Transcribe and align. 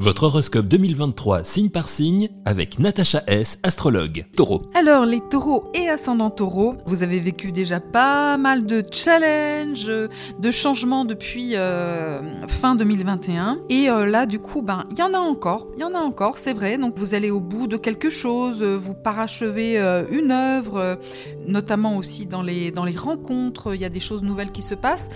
Votre 0.00 0.22
horoscope 0.22 0.66
2023 0.66 1.44
signe 1.44 1.68
par 1.68 1.90
signe 1.90 2.30
avec 2.46 2.78
Natacha 2.78 3.22
S, 3.26 3.58
astrologue. 3.62 4.24
Taureau. 4.34 4.62
Alors 4.74 5.04
les 5.04 5.20
taureaux 5.20 5.70
et 5.74 5.90
ascendants 5.90 6.30
taureaux, 6.30 6.76
vous 6.86 7.02
avez 7.02 7.20
vécu 7.20 7.52
déjà 7.52 7.80
pas 7.80 8.38
mal 8.38 8.64
de 8.64 8.82
challenges, 8.90 9.92
de 10.38 10.50
changements 10.50 11.04
depuis 11.04 11.54
euh, 11.54 12.22
fin 12.48 12.76
2021. 12.76 13.58
Et 13.68 13.90
euh, 13.90 14.06
là 14.06 14.24
du 14.24 14.38
coup, 14.38 14.62
ben 14.62 14.84
il 14.90 14.96
y 14.96 15.02
en 15.02 15.12
a 15.12 15.18
encore, 15.18 15.66
il 15.76 15.82
y 15.82 15.84
en 15.84 15.92
a 15.92 15.98
encore, 15.98 16.38
c'est 16.38 16.54
vrai. 16.54 16.78
Donc 16.78 16.96
vous 16.96 17.12
allez 17.14 17.30
au 17.30 17.40
bout 17.40 17.66
de 17.66 17.76
quelque 17.76 18.08
chose, 18.08 18.62
vous 18.62 18.94
parachevez 18.94 19.78
euh, 19.78 20.04
une 20.10 20.32
œuvre, 20.32 20.98
notamment 21.46 21.98
aussi 21.98 22.24
dans 22.24 22.42
les, 22.42 22.70
dans 22.70 22.86
les 22.86 22.96
rencontres, 22.96 23.74
il 23.74 23.82
y 23.82 23.84
a 23.84 23.90
des 23.90 24.00
choses 24.00 24.22
nouvelles 24.22 24.50
qui 24.50 24.62
se 24.62 24.74
passent. 24.74 25.10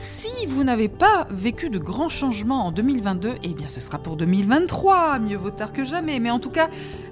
Si 0.00 0.46
vous 0.46 0.62
n'avez 0.62 0.88
pas 0.88 1.26
vécu 1.28 1.70
de 1.70 1.78
grands 1.80 2.08
changements 2.08 2.66
en 2.66 2.70
2022, 2.70 3.34
eh 3.42 3.48
bien 3.48 3.66
ce 3.66 3.80
sera 3.80 3.98
pour 3.98 4.16
2023, 4.16 5.18
mieux 5.18 5.36
vaut 5.36 5.50
tard 5.50 5.72
que 5.72 5.82
jamais. 5.82 6.20
Mais 6.20 6.30
en 6.30 6.38
tout 6.38 6.50
cas, 6.50 6.68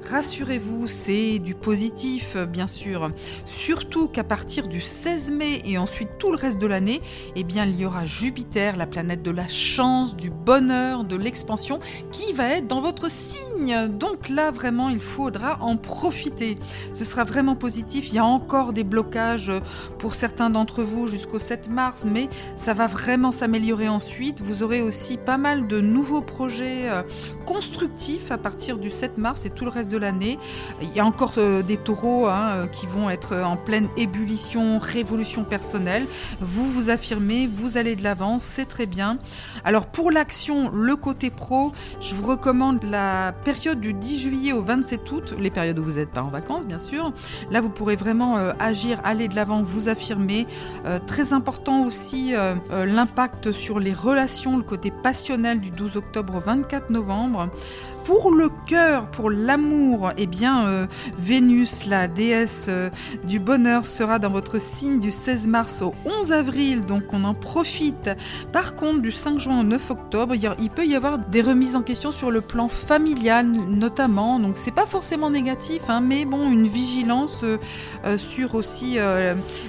rassurez-vous, 0.09 0.87
c'est 0.87 1.41
du 1.41 1.57
positif, 1.57 2.37
bien 2.37 2.69
sûr. 2.69 3.11
Surtout 3.45 4.07
qu'à 4.07 4.23
partir 4.23 4.69
du 4.69 4.81
16 4.81 5.33
mai 5.33 5.63
et 5.65 5.79
ensuite 5.79 6.11
tout 6.21 6.31
le 6.31 6.37
reste 6.37 6.61
de 6.61 6.69
l'année, 6.69 7.03
eh 7.35 7.43
bien 7.43 7.65
il 7.65 7.75
y 7.75 7.85
aura 7.85 8.05
Jupiter, 8.05 8.77
la 8.77 8.87
planète 8.87 9.25
de 9.25 9.33
la 9.33 9.49
chance, 9.49 10.15
du 10.15 10.31
bonheur, 10.31 11.03
de 11.03 11.17
l'expansion, 11.17 11.81
qui 12.13 12.35
va 12.35 12.51
être 12.51 12.69
dans 12.69 12.83
votre 12.83 13.11
signe. 13.11 13.89
Donc 13.89 14.29
là, 14.29 14.53
vraiment, 14.53 14.91
il 14.91 15.01
faudra 15.01 15.59
en 15.61 15.77
profiter. 15.77 16.55
Ce 16.93 17.05
sera 17.05 17.25
vraiment 17.25 17.57
positif. 17.57 18.11
Il 18.11 18.15
y 18.15 18.19
a 18.21 18.25
encore 18.25 18.73
des 18.73 18.85
blocages 18.85 19.51
pour 19.99 20.15
certains 20.15 20.51
d'entre 20.51 20.85
vous 20.85 21.09
jusqu'au 21.09 21.41
7 21.41 21.69
mars, 21.69 22.07
mais 22.09 22.29
ça 22.55 22.76
va 22.77 22.87
vraiment 22.87 23.33
s'améliorer 23.33 23.89
ensuite. 23.89 24.43
Vous 24.43 24.63
aurez 24.63 24.83
aussi 24.83 25.17
pas 25.17 25.39
mal 25.39 25.67
de 25.67 25.81
nouveaux 25.81 26.21
projets 26.21 26.91
euh, 26.91 27.03
constructifs 27.47 28.31
à 28.31 28.37
partir 28.37 28.77
du 28.77 28.91
7 28.91 29.17
mars 29.17 29.47
et 29.47 29.51
tout 29.51 29.65
le 29.65 29.71
reste 29.71 29.91
de 29.91 29.97
l'année. 29.97 30.39
Il 30.83 30.95
y 30.95 31.01
a 31.01 31.07
encore 31.07 31.33
euh, 31.39 31.63
des 31.63 31.79
taureaux 31.79 32.27
hein, 32.27 32.49
euh, 32.49 32.67
qui 32.67 32.87
vont 32.87 33.09
être 33.09 33.35
en 33.35 33.57
pleine 33.57 33.89
ébullition, 33.97 34.79
révolution 34.79 35.43
personnelle. 35.43 36.05
Vous 36.41 36.67
vous 36.67 36.91
affirmez, 36.91 37.47
vous 37.47 37.79
allez 37.79 37.97
de 37.97 38.03
l'avant, 38.03 38.39
c'est 38.39 38.67
très 38.67 38.85
bien. 38.85 39.19
Alors 39.65 39.87
pour 39.87 40.11
l'action, 40.11 40.71
le 40.71 40.97
côté 40.97 41.31
pro, 41.31 41.73
je 42.03 42.15
vous 42.15 42.27
recommande 42.27 42.83
la 42.85 43.33
période 43.45 43.81
du 43.81 43.95
10 43.95 44.21
juillet 44.21 44.53
au 44.53 44.63
27 44.63 45.13
août, 45.13 45.35
les 45.39 45.51
périodes 45.51 45.79
où 45.79 45.85
vous 45.85 45.93
n'êtes 45.93 46.11
pas 46.11 46.23
en 46.23 46.29
vacances 46.29 46.67
bien 46.67 46.79
sûr. 46.79 47.13
Là 47.51 47.63
vous 47.63 47.71
pourrez 47.71 47.97
vraiment 47.97 48.37
agir, 48.61 49.01
aller 49.03 49.29
de 49.29 49.35
l'avant, 49.35 49.63
vous 49.63 49.89
affirmer. 49.89 50.47
très 51.07 51.33
important 51.33 51.85
aussi 51.85 52.35
l'impact 52.71 53.53
sur 53.53 53.79
les 53.79 53.93
relations, 53.93 54.57
le 54.57 54.63
côté 54.63 54.91
passionnel 54.91 55.61
du 55.61 55.71
12 55.71 55.97
octobre 55.97 56.37
au 56.37 56.41
24 56.41 56.91
novembre. 56.91 57.49
Pour 58.07 58.31
le 58.31 58.49
cœur, 58.69 59.11
pour 59.11 59.31
l'amour, 59.31 60.13
eh 60.17 60.29
bien, 60.29 60.69
euh, 60.69 60.87
Vénus, 61.19 61.87
la 61.87 62.07
déesse 62.07 62.67
euh, 62.69 62.89
du 63.25 63.41
bonheur, 63.41 63.85
sera 63.85 64.21
dans 64.21 64.31
votre 64.31 64.61
signe 64.61 65.01
du 65.01 65.11
16 65.11 65.49
mars 65.49 65.83
au 65.83 65.93
11 66.05 66.31
avril, 66.31 66.87
donc 66.87 67.03
on 67.13 67.25
en 67.25 67.35
profite. 67.35 68.11
Par 68.53 68.77
contre, 68.77 69.03
du 69.03 69.11
5 69.11 69.41
juin 69.41 69.59
au 69.59 69.65
9 69.65 69.91
octobre, 69.91 70.35
il 70.37 70.71
peut 70.71 70.87
y 70.87 70.95
avoir 70.95 71.19
des 71.19 71.43
remises 71.43 71.75
en 71.75 71.83
question 71.83 72.13
sur 72.13 72.31
le 72.31 72.43
plan 72.43 72.69
familial, 72.69 73.51
notamment. 73.51 74.39
Donc, 74.39 74.57
c'est 74.57 74.71
pas 74.75 74.87
forcément 74.87 75.29
négatif, 75.29 75.83
hein, 75.89 76.01
mais 76.01 76.25
bon, 76.25 76.49
une 76.49 76.69
vigilance 76.69 77.45
sur 78.19 78.55
aussi 78.55 78.99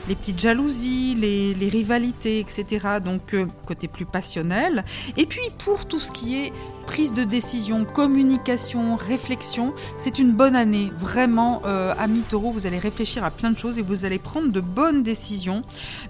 les 0.08 0.16
petites 0.16 0.40
jalousies, 0.40 1.16
les 1.16 1.70
rivalités, 1.70 2.40
etc 2.40 2.87
donc 3.00 3.34
euh, 3.34 3.46
côté 3.66 3.88
plus 3.88 4.06
passionnel. 4.06 4.84
Et 5.18 5.26
puis 5.26 5.50
pour 5.58 5.86
tout 5.86 6.00
ce 6.00 6.12
qui 6.12 6.42
est 6.42 6.54
prise 6.88 7.14
de 7.14 7.26
décision, 7.26 7.86
communication, 7.86 8.96
réflexion, 8.96 9.74
c'est 9.98 10.18
une 10.18 10.32
bonne 10.32 10.56
année. 10.56 10.92
Vraiment, 10.98 11.62
euh, 11.66 11.94
amis 12.00 12.22
taureau, 12.22 12.50
vous 12.50 12.66
allez 12.66 12.80
réfléchir 12.80 13.24
à 13.24 13.30
plein 13.30 13.52
de 13.52 13.60
choses 13.60 13.78
et 13.78 13.82
vous 13.82 14.06
allez 14.06 14.18
prendre 14.18 14.52
de 14.52 14.62
bonnes 14.62 15.04
décisions, 15.04 15.62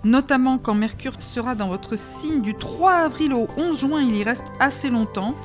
notamment 0.04 0.60
quand 0.60 0.76
Mercure 0.76 1.14
sera 1.20 1.56
dans 1.56 1.68
votre 1.68 1.98
signe 1.98 2.42
du 2.42 2.56
3 2.56 2.94
avril 2.94 3.34
au 3.34 3.48
11 3.58 3.78
juin, 3.78 4.02
il 4.02 4.16
y 4.16 4.24
reste 4.24 4.46
assez 4.60 4.90
longtemps. 4.90 5.36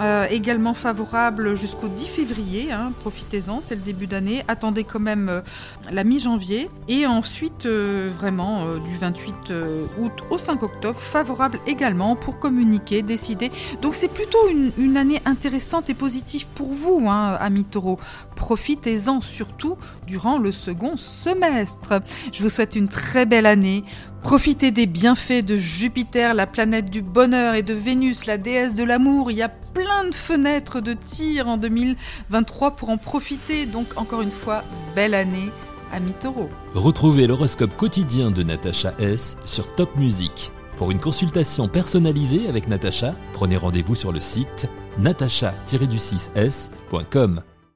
Euh, 0.00 0.26
également 0.30 0.72
favorable 0.72 1.54
jusqu'au 1.54 1.88
10 1.88 2.06
février, 2.06 2.72
hein, 2.72 2.92
profitez-en, 3.00 3.60
c'est 3.60 3.74
le 3.74 3.82
début 3.82 4.06
d'année. 4.06 4.42
Attendez 4.48 4.82
quand 4.84 5.00
même 5.00 5.28
euh, 5.28 5.40
la 5.92 6.04
mi-janvier. 6.04 6.70
Et 6.88 7.06
ensuite, 7.06 7.66
euh, 7.66 8.10
vraiment, 8.14 8.64
du 8.78 8.96
28 8.96 9.52
août 10.00 10.12
au 10.30 10.38
5 10.38 10.62
octobre, 10.62 10.98
favorable 10.98 11.58
également 11.66 12.16
pour 12.16 12.38
communiquer, 12.38 13.02
décider. 13.02 13.50
Donc 13.82 13.94
c'est 13.94 14.08
plutôt 14.08 14.48
une, 14.48 14.69
année 14.96 15.20
intéressante 15.24 15.90
et 15.90 15.94
positive 15.94 16.46
pour 16.54 16.72
vous, 16.72 17.06
hein, 17.08 17.36
amis 17.40 17.64
taureaux. 17.64 17.98
Profitez-en 18.36 19.20
surtout 19.20 19.76
durant 20.06 20.38
le 20.38 20.52
second 20.52 20.96
semestre. 20.96 22.00
Je 22.32 22.42
vous 22.42 22.50
souhaite 22.50 22.76
une 22.76 22.88
très 22.88 23.26
belle 23.26 23.46
année. 23.46 23.84
Profitez 24.22 24.70
des 24.70 24.86
bienfaits 24.86 25.44
de 25.44 25.56
Jupiter, 25.56 26.34
la 26.34 26.46
planète 26.46 26.90
du 26.90 27.02
bonheur, 27.02 27.54
et 27.54 27.62
de 27.62 27.74
Vénus, 27.74 28.26
la 28.26 28.38
déesse 28.38 28.74
de 28.74 28.84
l'amour. 28.84 29.30
Il 29.30 29.38
y 29.38 29.42
a 29.42 29.48
plein 29.48 30.08
de 30.08 30.14
fenêtres 30.14 30.80
de 30.80 30.92
tir 30.92 31.48
en 31.48 31.56
2023 31.56 32.72
pour 32.72 32.90
en 32.90 32.98
profiter. 32.98 33.66
Donc 33.66 33.86
encore 33.96 34.22
une 34.22 34.30
fois, 34.30 34.62
belle 34.94 35.14
année, 35.14 35.50
amis 35.92 36.14
taureau. 36.14 36.48
Retrouvez 36.74 37.26
l'horoscope 37.26 37.76
quotidien 37.76 38.30
de 38.30 38.42
Natacha 38.42 38.94
S 38.98 39.36
sur 39.44 39.74
Top 39.74 39.96
Music. 39.96 40.52
Pour 40.80 40.90
une 40.90 40.98
consultation 40.98 41.68
personnalisée 41.68 42.48
avec 42.48 42.66
Natacha, 42.66 43.14
prenez 43.34 43.58
rendez-vous 43.58 43.94
sur 43.94 44.12
le 44.12 44.20
site 44.20 44.66
natacha-du6s.com. 44.98 47.42